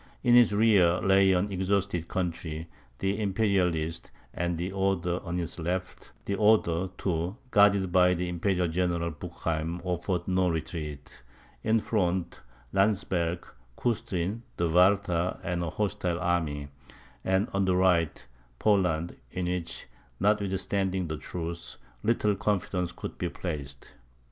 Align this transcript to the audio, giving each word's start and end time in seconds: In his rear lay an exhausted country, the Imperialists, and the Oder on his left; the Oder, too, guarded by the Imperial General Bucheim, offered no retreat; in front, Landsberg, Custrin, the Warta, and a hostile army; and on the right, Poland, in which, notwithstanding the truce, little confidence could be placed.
In 0.23 0.33
his 0.33 0.51
rear 0.51 0.99
lay 0.99 1.31
an 1.31 1.51
exhausted 1.51 2.07
country, 2.07 2.67
the 2.97 3.21
Imperialists, 3.21 4.09
and 4.33 4.57
the 4.57 4.73
Oder 4.73 5.19
on 5.21 5.37
his 5.37 5.59
left; 5.59 6.11
the 6.25 6.35
Oder, 6.35 6.89
too, 6.97 7.37
guarded 7.51 7.91
by 7.91 8.15
the 8.15 8.27
Imperial 8.27 8.67
General 8.67 9.11
Bucheim, 9.11 9.79
offered 9.83 10.27
no 10.27 10.49
retreat; 10.49 11.21
in 11.63 11.79
front, 11.79 12.41
Landsberg, 12.73 13.45
Custrin, 13.77 14.41
the 14.57 14.67
Warta, 14.67 15.39
and 15.43 15.61
a 15.61 15.69
hostile 15.69 16.19
army; 16.19 16.69
and 17.23 17.47
on 17.53 17.65
the 17.65 17.75
right, 17.75 18.25
Poland, 18.57 19.17
in 19.31 19.45
which, 19.45 19.85
notwithstanding 20.19 21.09
the 21.09 21.17
truce, 21.17 21.77
little 22.01 22.33
confidence 22.35 22.91
could 22.91 23.19
be 23.19 23.29
placed. 23.29 23.93